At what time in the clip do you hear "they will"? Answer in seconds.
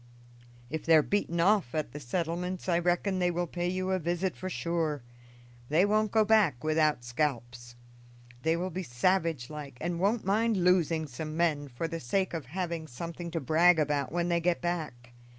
3.19-3.45, 8.41-8.71